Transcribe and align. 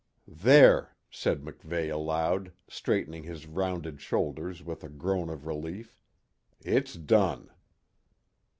"There!" 0.27 0.95
said 1.11 1.43
MacVeigh 1.43 1.93
aloud, 1.93 2.53
straightening 2.67 3.21
his 3.21 3.45
rounded 3.45 4.01
shoulders 4.01 4.63
with 4.63 4.83
a 4.83 4.89
groan 4.89 5.29
of 5.29 5.45
relief. 5.45 5.95
"It's 6.59 6.95
done." 6.95 7.51